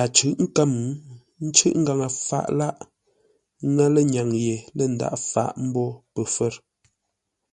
[0.00, 0.72] A cʉ̂ʼ kə̌m,
[1.56, 2.76] cûʼ ngaŋə-faʼ lâʼ,
[3.72, 6.54] ŋə́ lə́ŋyâŋ ye, lə ndaghʼ fáʼ mbô pəfə̌r.